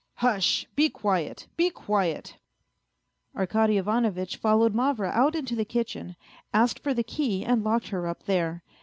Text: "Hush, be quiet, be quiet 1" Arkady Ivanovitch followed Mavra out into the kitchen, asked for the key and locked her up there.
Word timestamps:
"Hush, 0.25 0.65
be 0.75 0.89
quiet, 0.89 1.45
be 1.57 1.69
quiet 1.69 2.37
1" 3.33 3.39
Arkady 3.43 3.77
Ivanovitch 3.77 4.35
followed 4.35 4.73
Mavra 4.73 5.09
out 5.09 5.35
into 5.35 5.55
the 5.55 5.63
kitchen, 5.63 6.15
asked 6.55 6.79
for 6.79 6.95
the 6.95 7.03
key 7.03 7.45
and 7.45 7.63
locked 7.63 7.89
her 7.89 8.07
up 8.07 8.23
there. 8.23 8.63